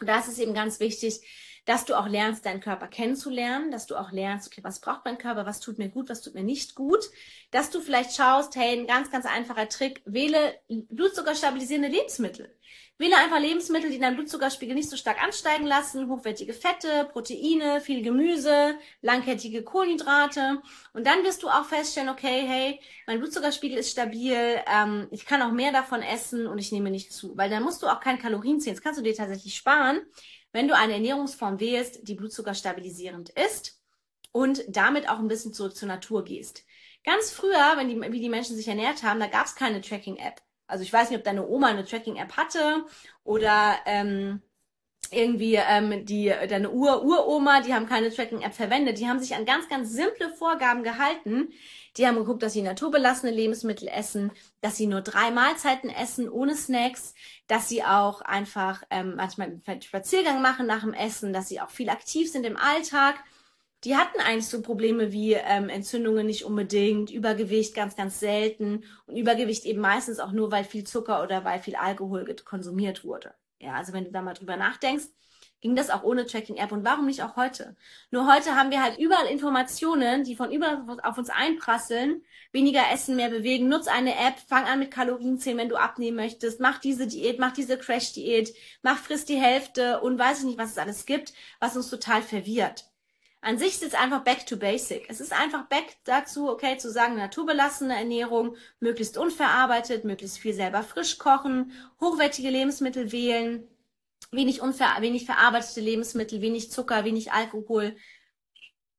Und 0.00 0.08
da 0.08 0.20
ist 0.20 0.28
es 0.28 0.38
eben 0.38 0.54
ganz 0.54 0.78
wichtig, 0.78 1.22
dass 1.64 1.86
du 1.86 1.98
auch 1.98 2.06
lernst, 2.06 2.46
deinen 2.46 2.60
Körper 2.60 2.86
kennenzulernen, 2.86 3.72
dass 3.72 3.86
du 3.86 3.96
auch 3.96 4.12
lernst, 4.12 4.46
okay, 4.46 4.62
was 4.62 4.80
braucht 4.80 5.04
mein 5.04 5.18
Körper, 5.18 5.44
was 5.44 5.58
tut 5.58 5.78
mir 5.78 5.88
gut, 5.88 6.08
was 6.08 6.22
tut 6.22 6.34
mir 6.34 6.44
nicht 6.44 6.76
gut, 6.76 7.10
dass 7.50 7.70
du 7.70 7.80
vielleicht 7.80 8.14
schaust, 8.14 8.54
hey, 8.54 8.78
ein 8.78 8.86
ganz, 8.86 9.10
ganz 9.10 9.26
einfacher 9.26 9.68
Trick, 9.68 10.02
wähle 10.04 10.54
blutzuckerstabilisierende 10.68 11.88
Lebensmittel. 11.88 12.56
Wähle 12.98 13.16
einfach 13.18 13.38
Lebensmittel, 13.38 13.90
die 13.90 13.98
deinen 13.98 14.16
Blutzuckerspiegel 14.16 14.74
nicht 14.74 14.88
so 14.88 14.96
stark 14.96 15.22
ansteigen 15.22 15.66
lassen, 15.66 16.08
hochwertige 16.08 16.54
Fette, 16.54 17.08
Proteine, 17.12 17.82
viel 17.82 18.02
Gemüse, 18.02 18.78
langkettige 19.02 19.62
Kohlenhydrate. 19.62 20.62
Und 20.94 21.06
dann 21.06 21.22
wirst 21.22 21.42
du 21.42 21.48
auch 21.48 21.66
feststellen, 21.66 22.08
okay, 22.08 22.44
hey, 22.46 22.80
mein 23.06 23.18
Blutzuckerspiegel 23.18 23.76
ist 23.76 23.90
stabil, 23.90 24.34
ähm, 24.66 25.08
ich 25.10 25.26
kann 25.26 25.42
auch 25.42 25.52
mehr 25.52 25.72
davon 25.72 26.00
essen 26.00 26.46
und 26.46 26.58
ich 26.58 26.72
nehme 26.72 26.90
nicht 26.90 27.12
zu. 27.12 27.36
Weil 27.36 27.50
dann 27.50 27.64
musst 27.64 27.82
du 27.82 27.86
auch 27.86 28.00
kein 28.00 28.18
Kalorien 28.18 28.60
ziehen. 28.60 28.72
Das 28.72 28.82
kannst 28.82 28.98
du 28.98 29.04
dir 29.04 29.14
tatsächlich 29.14 29.54
sparen, 29.54 30.00
wenn 30.52 30.66
du 30.66 30.74
eine 30.74 30.94
Ernährungsform 30.94 31.60
wählst, 31.60 32.08
die 32.08 32.14
Blutzucker 32.14 32.54
stabilisierend 32.54 33.28
ist 33.28 33.78
und 34.32 34.64
damit 34.68 35.10
auch 35.10 35.18
ein 35.18 35.28
bisschen 35.28 35.52
zurück 35.52 35.76
zur 35.76 35.88
Natur 35.88 36.24
gehst. 36.24 36.64
Ganz 37.04 37.30
früher, 37.30 37.74
wenn 37.76 37.88
die, 37.88 38.00
wie 38.12 38.20
die 38.20 38.30
Menschen 38.30 38.56
sich 38.56 38.68
ernährt 38.68 39.02
haben, 39.02 39.20
da 39.20 39.26
gab 39.26 39.44
es 39.44 39.54
keine 39.54 39.82
Tracking-App. 39.82 40.45
Also 40.66 40.82
ich 40.82 40.92
weiß 40.92 41.10
nicht, 41.10 41.18
ob 41.18 41.24
deine 41.24 41.46
Oma 41.46 41.68
eine 41.68 41.84
Tracking-App 41.84 42.36
hatte 42.36 42.84
oder 43.24 43.76
ähm, 43.86 44.42
irgendwie 45.10 45.54
ähm, 45.54 46.04
die 46.04 46.32
deine 46.48 46.70
Ur-Uroma, 46.70 47.60
die 47.60 47.74
haben 47.74 47.86
keine 47.86 48.12
Tracking-App 48.12 48.54
verwendet. 48.54 48.98
Die 48.98 49.08
haben 49.08 49.20
sich 49.20 49.34
an 49.34 49.44
ganz, 49.44 49.68
ganz 49.68 49.92
simple 49.92 50.30
Vorgaben 50.30 50.82
gehalten. 50.82 51.52
Die 51.96 52.06
haben 52.06 52.16
geguckt, 52.16 52.42
dass 52.42 52.52
sie 52.52 52.62
naturbelassene 52.62 53.32
Lebensmittel 53.32 53.88
essen, 53.88 54.32
dass 54.60 54.76
sie 54.76 54.86
nur 54.86 55.00
drei 55.00 55.30
Mahlzeiten 55.30 55.88
essen 55.88 56.28
ohne 56.28 56.54
Snacks, 56.54 57.14
dass 57.46 57.68
sie 57.68 57.84
auch 57.84 58.20
einfach 58.20 58.82
ähm, 58.90 59.14
manchmal 59.16 59.60
einen 59.64 59.82
Spaziergang 59.82 60.42
machen 60.42 60.66
nach 60.66 60.82
dem 60.82 60.92
Essen, 60.92 61.32
dass 61.32 61.48
sie 61.48 61.60
auch 61.60 61.70
viel 61.70 61.88
aktiv 61.88 62.30
sind 62.30 62.44
im 62.44 62.56
Alltag 62.56 63.16
die 63.86 63.96
hatten 63.96 64.18
eigentlich 64.18 64.48
so 64.48 64.62
Probleme 64.62 65.12
wie 65.12 65.34
ähm, 65.34 65.68
Entzündungen 65.68 66.26
nicht 66.26 66.44
unbedingt, 66.44 67.12
Übergewicht 67.12 67.72
ganz, 67.72 67.94
ganz 67.94 68.18
selten 68.18 68.82
und 69.06 69.16
Übergewicht 69.16 69.64
eben 69.64 69.80
meistens 69.80 70.18
auch 70.18 70.32
nur, 70.32 70.50
weil 70.50 70.64
viel 70.64 70.82
Zucker 70.82 71.22
oder 71.22 71.44
weil 71.44 71.60
viel 71.60 71.76
Alkohol 71.76 72.26
konsumiert 72.44 73.04
wurde. 73.04 73.32
Ja, 73.60 73.74
also 73.74 73.92
wenn 73.92 74.04
du 74.04 74.10
da 74.10 74.22
mal 74.22 74.34
drüber 74.34 74.56
nachdenkst, 74.56 75.04
ging 75.60 75.76
das 75.76 75.90
auch 75.90 76.02
ohne 76.02 76.26
Tracking-App 76.26 76.72
und 76.72 76.84
warum 76.84 77.06
nicht 77.06 77.22
auch 77.22 77.36
heute? 77.36 77.76
Nur 78.10 78.26
heute 78.26 78.56
haben 78.56 78.72
wir 78.72 78.82
halt 78.82 78.98
überall 78.98 79.28
Informationen, 79.28 80.24
die 80.24 80.34
von 80.34 80.50
überall 80.50 80.84
auf 81.04 81.16
uns 81.16 81.30
einprasseln. 81.30 82.24
Weniger 82.50 82.82
essen, 82.92 83.14
mehr 83.14 83.30
bewegen, 83.30 83.68
nutz 83.68 83.86
eine 83.86 84.16
App, 84.16 84.34
fang 84.48 84.64
an 84.64 84.80
mit 84.80 84.90
Kalorienzählen, 84.90 85.58
wenn 85.58 85.68
du 85.68 85.76
abnehmen 85.76 86.16
möchtest, 86.16 86.58
mach 86.58 86.80
diese 86.80 87.06
Diät, 87.06 87.38
mach 87.38 87.52
diese 87.52 87.78
Crash-Diät, 87.78 88.52
mach 88.82 88.98
frisst 88.98 89.28
die 89.28 89.40
Hälfte 89.40 90.00
und 90.00 90.18
weiß 90.18 90.40
ich 90.40 90.44
nicht, 90.46 90.58
was 90.58 90.72
es 90.72 90.78
alles 90.78 91.06
gibt, 91.06 91.32
was 91.60 91.76
uns 91.76 91.88
total 91.88 92.22
verwirrt. 92.22 92.84
An 93.46 93.58
sich 93.58 93.74
ist 93.74 93.84
es 93.84 93.94
einfach 93.94 94.24
back 94.24 94.44
to 94.44 94.56
basic. 94.56 95.06
Es 95.08 95.20
ist 95.20 95.32
einfach 95.32 95.68
back 95.68 95.98
dazu, 96.02 96.50
okay, 96.50 96.78
zu 96.78 96.90
sagen, 96.90 97.14
naturbelassene 97.14 97.96
Ernährung, 97.96 98.56
möglichst 98.80 99.16
unverarbeitet, 99.16 100.04
möglichst 100.04 100.40
viel 100.40 100.52
selber 100.52 100.82
frisch 100.82 101.16
kochen, 101.18 101.70
hochwertige 102.00 102.50
Lebensmittel 102.50 103.12
wählen, 103.12 103.62
wenig, 104.32 104.62
unver 104.62 104.96
wenig 104.98 105.26
verarbeitete 105.26 105.80
Lebensmittel, 105.80 106.40
wenig 106.40 106.72
Zucker, 106.72 107.04
wenig 107.04 107.30
Alkohol. 107.30 107.94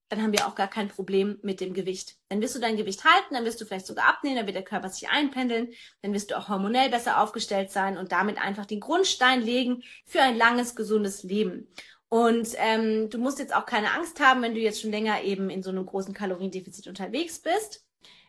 Dann 0.07 0.21
haben 0.21 0.31
wir 0.31 0.47
auch 0.47 0.55
gar 0.55 0.69
kein 0.69 0.87
Problem 0.87 1.39
mit 1.41 1.59
dem 1.59 1.73
Gewicht. 1.73 2.15
Dann 2.29 2.39
wirst 2.39 2.55
du 2.55 2.59
dein 2.59 2.77
Gewicht 2.77 3.03
halten, 3.03 3.33
dann 3.33 3.43
wirst 3.43 3.59
du 3.59 3.65
vielleicht 3.65 3.87
sogar 3.87 4.07
abnehmen, 4.07 4.37
dann 4.37 4.45
wird 4.45 4.55
der 4.55 4.63
Körper 4.63 4.87
sich 4.87 5.09
einpendeln, 5.09 5.73
dann 6.01 6.13
wirst 6.13 6.31
du 6.31 6.37
auch 6.37 6.47
hormonell 6.47 6.89
besser 6.89 7.21
aufgestellt 7.21 7.69
sein 7.69 7.97
und 7.97 8.13
damit 8.13 8.37
einfach 8.37 8.65
den 8.65 8.79
Grundstein 8.79 9.41
legen 9.41 9.83
für 10.05 10.21
ein 10.21 10.37
langes, 10.37 10.73
gesundes 10.77 11.23
Leben. 11.23 11.67
Und 12.09 12.49
ähm, 12.57 13.09
du 13.09 13.17
musst 13.17 13.39
jetzt 13.39 13.53
auch 13.53 13.65
keine 13.65 13.93
Angst 13.93 14.19
haben, 14.19 14.41
wenn 14.41 14.55
du 14.55 14.61
jetzt 14.61 14.81
schon 14.81 14.91
länger 14.91 15.23
eben 15.23 15.49
in 15.49 15.61
so 15.61 15.69
einem 15.69 15.85
großen 15.85 16.13
Kaloriendefizit 16.13 16.87
unterwegs 16.87 17.39
bist. 17.39 17.85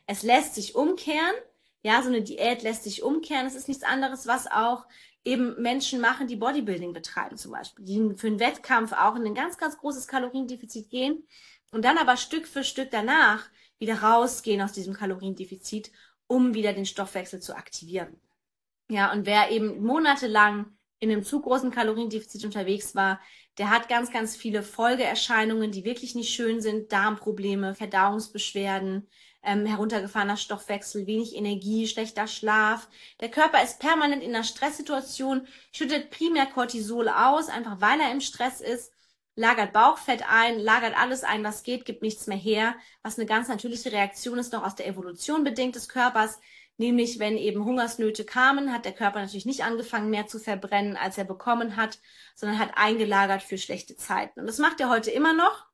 Es 0.06 0.22
lässt 0.22 0.54
sich 0.54 0.74
umkehren. 0.74 1.34
Ja, 1.82 2.02
so 2.02 2.08
eine 2.08 2.22
Diät 2.22 2.62
lässt 2.62 2.84
sich 2.84 3.02
umkehren. 3.02 3.46
Es 3.46 3.54
ist 3.54 3.68
nichts 3.68 3.84
anderes, 3.84 4.26
was 4.26 4.50
auch 4.50 4.86
eben 5.24 5.60
Menschen 5.60 6.00
machen, 6.00 6.26
die 6.26 6.36
Bodybuilding 6.36 6.92
betreiben 6.92 7.36
zum 7.36 7.52
Beispiel, 7.52 7.84
die 7.84 8.16
für 8.16 8.28
einen 8.28 8.40
Wettkampf 8.40 8.92
auch 8.92 9.14
in 9.14 9.26
ein 9.26 9.34
ganz, 9.34 9.58
ganz 9.58 9.76
großes 9.78 10.08
Kaloriendefizit 10.08 10.90
gehen 10.90 11.26
und 11.70 11.84
dann 11.84 11.98
aber 11.98 12.16
Stück 12.16 12.46
für 12.46 12.64
Stück 12.64 12.90
danach 12.90 13.48
wieder 13.78 14.02
rausgehen 14.02 14.62
aus 14.62 14.72
diesem 14.72 14.94
Kaloriendefizit, 14.94 15.92
um 16.26 16.54
wieder 16.54 16.72
den 16.72 16.86
Stoffwechsel 16.86 17.40
zu 17.40 17.54
aktivieren. 17.54 18.20
Ja, 18.90 19.12
und 19.12 19.26
wer 19.26 19.50
eben 19.50 19.82
monatelang 19.84 20.77
in 21.00 21.10
einem 21.10 21.24
zu 21.24 21.40
großen 21.40 21.70
Kaloriendefizit 21.70 22.44
unterwegs 22.44 22.94
war, 22.94 23.20
der 23.58 23.70
hat 23.70 23.88
ganz, 23.88 24.12
ganz 24.12 24.36
viele 24.36 24.62
Folgeerscheinungen, 24.62 25.72
die 25.72 25.84
wirklich 25.84 26.14
nicht 26.14 26.32
schön 26.34 26.60
sind. 26.60 26.92
Darmprobleme, 26.92 27.74
Verdauungsbeschwerden, 27.74 29.08
ähm, 29.42 29.66
heruntergefahrener 29.66 30.36
Stoffwechsel, 30.36 31.06
wenig 31.06 31.34
Energie, 31.34 31.86
schlechter 31.86 32.26
Schlaf. 32.26 32.88
Der 33.20 33.30
Körper 33.30 33.62
ist 33.62 33.80
permanent 33.80 34.22
in 34.22 34.34
einer 34.34 34.44
Stresssituation, 34.44 35.46
schüttet 35.72 36.10
primär 36.10 36.46
Cortisol 36.46 37.08
aus, 37.08 37.48
einfach 37.48 37.80
weil 37.80 38.00
er 38.00 38.12
im 38.12 38.20
Stress 38.20 38.60
ist, 38.60 38.92
lagert 39.34 39.72
Bauchfett 39.72 40.24
ein, 40.28 40.58
lagert 40.58 40.98
alles 40.98 41.22
ein, 41.22 41.44
was 41.44 41.62
geht, 41.62 41.84
gibt 41.84 42.02
nichts 42.02 42.26
mehr 42.26 42.36
her, 42.36 42.74
was 43.02 43.18
eine 43.18 43.26
ganz 43.26 43.48
natürliche 43.48 43.92
Reaktion 43.92 44.38
ist, 44.38 44.52
noch 44.52 44.64
aus 44.64 44.74
der 44.74 44.88
Evolution 44.88 45.44
bedingt 45.44 45.76
des 45.76 45.88
Körpers. 45.88 46.38
Nämlich, 46.80 47.18
wenn 47.18 47.36
eben 47.36 47.64
Hungersnöte 47.64 48.24
kamen, 48.24 48.72
hat 48.72 48.84
der 48.84 48.92
Körper 48.92 49.20
natürlich 49.20 49.46
nicht 49.46 49.64
angefangen 49.64 50.10
mehr 50.10 50.28
zu 50.28 50.38
verbrennen, 50.38 50.96
als 50.96 51.18
er 51.18 51.24
bekommen 51.24 51.76
hat, 51.76 51.98
sondern 52.36 52.60
hat 52.60 52.70
eingelagert 52.76 53.42
für 53.42 53.58
schlechte 53.58 53.96
Zeiten. 53.96 54.38
Und 54.40 54.46
das 54.46 54.58
macht 54.58 54.80
er 54.80 54.88
heute 54.88 55.10
immer 55.10 55.32
noch. 55.34 55.66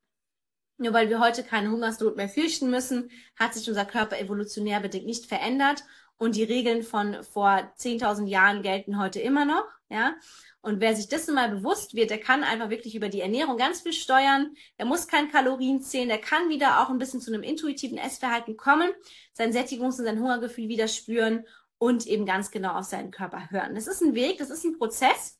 Nur 0.78 0.94
weil 0.94 1.11
wir 1.11 1.20
heute 1.20 1.44
keine 1.44 1.70
Hungersnot 1.70 2.16
mehr 2.16 2.30
fürchten 2.30 2.70
müssen, 2.70 3.11
hat 3.37 3.52
sich 3.52 3.68
unser 3.68 3.84
Körper 3.84 4.18
evolutionär 4.18 4.80
bedingt 4.80 5.04
nicht 5.04 5.26
verändert. 5.26 5.84
Und 6.16 6.37
die 6.37 6.42
Regeln 6.42 6.82
von 6.82 7.23
vor 7.23 7.70
10.000 7.78 8.26
Jahren 8.26 8.62
gelten 8.62 8.99
heute 8.99 9.20
immer 9.20 9.44
noch. 9.44 9.66
Ja. 9.91 10.14
Und 10.61 10.81
wer 10.81 10.97
sich 10.97 11.09
dessen 11.09 11.35
mal 11.35 11.50
bewusst 11.50 11.95
wird, 11.95 12.11
der 12.11 12.19
kann 12.19 12.43
einfach 12.43 12.71
wirklich 12.71 12.95
über 12.95 13.09
die 13.09 13.21
Ernährung 13.21 13.57
ganz 13.57 13.83
viel 13.83 13.93
steuern. 13.93 14.55
Er 14.76 14.87
muss 14.87 15.07
kein 15.07 15.31
Kalorien 15.31 15.81
zählen. 15.83 16.09
Der 16.09 16.21
kann 16.21 16.49
wieder 16.49 16.81
auch 16.81 16.88
ein 16.88 16.99
bisschen 16.99 17.21
zu 17.21 17.33
einem 17.33 17.43
intuitiven 17.43 17.99
Essverhalten 17.99 18.57
kommen, 18.57 18.91
sein 19.35 19.53
Sättigungs- 19.53 19.99
und 19.99 20.07
sein 20.07 20.21
Hungergefühl 20.21 20.69
wieder 20.69 20.88
spüren 20.88 21.45
und 21.79 22.07
eben 22.07 22.25
ganz 22.25 22.50
genau 22.50 22.75
auf 22.79 22.87
seinen 22.87 23.11
Körper 23.11 23.50
hören. 23.50 23.75
Das 23.75 23.87
ist 23.87 24.03
ein 24.03 24.14
Weg, 24.14 24.38
das 24.38 24.50
ist 24.50 24.64
ein 24.64 24.79
Prozess. 24.79 25.38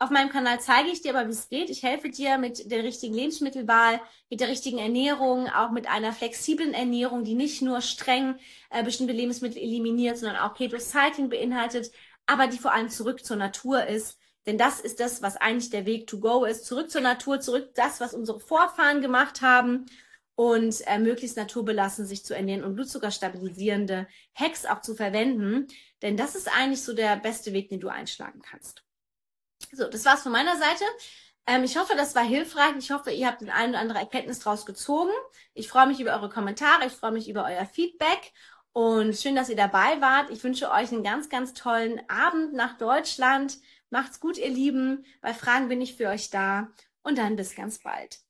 Auf 0.00 0.10
meinem 0.10 0.28
Kanal 0.28 0.60
zeige 0.60 0.90
ich 0.90 1.02
dir 1.02 1.16
aber, 1.16 1.26
wie 1.26 1.32
es 1.32 1.48
geht. 1.48 1.70
Ich 1.70 1.82
helfe 1.82 2.08
dir 2.08 2.38
mit 2.38 2.70
der 2.70 2.84
richtigen 2.84 3.14
Lebensmittelwahl, 3.14 4.00
mit 4.30 4.38
der 4.38 4.46
richtigen 4.46 4.78
Ernährung, 4.78 5.48
auch 5.48 5.72
mit 5.72 5.88
einer 5.88 6.12
flexiblen 6.12 6.72
Ernährung, 6.72 7.24
die 7.24 7.34
nicht 7.34 7.62
nur 7.62 7.80
streng 7.80 8.36
äh, 8.70 8.84
bestimmte 8.84 9.12
Lebensmittel 9.12 9.60
eliminiert, 9.60 10.16
sondern 10.16 10.36
auch 10.36 10.54
Keto-Cycling 10.54 11.30
beinhaltet, 11.30 11.90
aber 12.28 12.46
die 12.46 12.58
vor 12.58 12.72
allem 12.72 12.90
zurück 12.90 13.24
zur 13.24 13.36
Natur 13.36 13.86
ist. 13.86 14.18
Denn 14.46 14.58
das 14.58 14.80
ist 14.80 15.00
das, 15.00 15.20
was 15.20 15.36
eigentlich 15.36 15.70
der 15.70 15.84
Weg 15.84 16.06
to 16.06 16.20
go 16.20 16.44
ist. 16.44 16.64
Zurück 16.64 16.90
zur 16.90 17.00
Natur, 17.00 17.40
zurück 17.40 17.74
das, 17.74 18.00
was 18.00 18.14
unsere 18.14 18.38
Vorfahren 18.38 19.00
gemacht 19.02 19.42
haben 19.42 19.86
und 20.36 20.86
äh, 20.86 20.98
möglichst 20.98 21.36
naturbelassen 21.36 22.06
sich 22.06 22.24
zu 22.24 22.34
ernähren 22.34 22.62
und 22.62 22.76
Blutzucker 22.76 23.10
stabilisierende 23.10 24.06
Hacks 24.34 24.66
auch 24.66 24.82
zu 24.82 24.94
verwenden. 24.94 25.66
Denn 26.00 26.16
das 26.16 26.36
ist 26.36 26.48
eigentlich 26.48 26.82
so 26.82 26.94
der 26.94 27.16
beste 27.16 27.52
Weg, 27.52 27.70
den 27.70 27.80
du 27.80 27.88
einschlagen 27.88 28.40
kannst. 28.42 28.84
So, 29.72 29.88
das 29.88 30.04
war's 30.04 30.22
von 30.22 30.32
meiner 30.32 30.56
Seite. 30.56 30.84
Ähm, 31.46 31.64
ich 31.64 31.76
hoffe, 31.76 31.94
das 31.96 32.14
war 32.14 32.24
hilfreich. 32.24 32.76
Ich 32.78 32.90
hoffe, 32.90 33.10
ihr 33.10 33.26
habt 33.26 33.42
eine 33.42 33.70
oder 33.70 33.80
andere 33.80 33.98
Erkenntnis 33.98 34.38
draus 34.38 34.64
gezogen. 34.64 35.10
Ich 35.54 35.68
freue 35.68 35.86
mich 35.86 35.98
über 35.98 36.12
eure 36.12 36.28
Kommentare. 36.28 36.86
Ich 36.86 36.92
freue 36.92 37.12
mich 37.12 37.28
über 37.28 37.44
euer 37.44 37.66
Feedback. 37.66 38.32
Und 38.78 39.16
schön, 39.16 39.34
dass 39.34 39.48
ihr 39.48 39.56
dabei 39.56 40.00
wart. 40.00 40.30
Ich 40.30 40.44
wünsche 40.44 40.70
euch 40.70 40.92
einen 40.92 41.02
ganz, 41.02 41.28
ganz 41.28 41.52
tollen 41.52 42.00
Abend 42.08 42.52
nach 42.52 42.78
Deutschland. 42.78 43.58
Macht's 43.90 44.20
gut, 44.20 44.38
ihr 44.38 44.50
Lieben. 44.50 45.04
Bei 45.20 45.34
Fragen 45.34 45.66
bin 45.66 45.80
ich 45.80 45.96
für 45.96 46.06
euch 46.06 46.30
da. 46.30 46.68
Und 47.02 47.18
dann 47.18 47.34
bis 47.34 47.56
ganz 47.56 47.80
bald. 47.80 48.20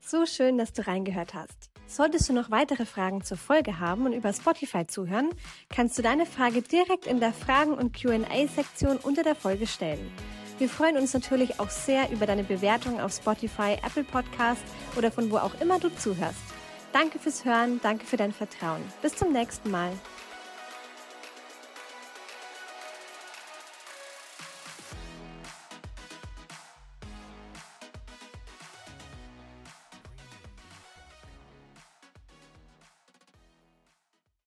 So 0.00 0.26
schön, 0.26 0.58
dass 0.58 0.74
du 0.74 0.86
reingehört 0.86 1.32
hast. 1.32 1.70
Solltest 1.86 2.28
du 2.28 2.34
noch 2.34 2.50
weitere 2.50 2.84
Fragen 2.84 3.24
zur 3.24 3.38
Folge 3.38 3.80
haben 3.80 4.04
und 4.04 4.12
über 4.12 4.34
Spotify 4.34 4.86
zuhören, 4.86 5.30
kannst 5.70 5.96
du 5.96 6.02
deine 6.02 6.26
Frage 6.26 6.60
direkt 6.60 7.06
in 7.06 7.18
der 7.18 7.32
Fragen- 7.32 7.72
und 7.72 7.96
QA-Sektion 7.96 8.98
unter 8.98 9.22
der 9.22 9.34
Folge 9.34 9.66
stellen. 9.66 10.12
Wir 10.58 10.68
freuen 10.68 10.98
uns 10.98 11.14
natürlich 11.14 11.58
auch 11.58 11.70
sehr 11.70 12.12
über 12.12 12.26
deine 12.26 12.44
Bewertung 12.44 13.00
auf 13.00 13.14
Spotify, 13.14 13.78
Apple 13.82 14.04
Podcast 14.04 14.62
oder 14.98 15.10
von 15.10 15.30
wo 15.30 15.38
auch 15.38 15.58
immer 15.62 15.80
du 15.80 15.88
zuhörst. 15.88 16.53
Danke 16.94 17.18
fürs 17.18 17.44
Hören, 17.44 17.80
danke 17.82 18.06
für 18.06 18.16
dein 18.16 18.32
Vertrauen. 18.32 18.80
Bis 19.02 19.16
zum 19.16 19.32
nächsten 19.32 19.68
Mal. 19.68 19.90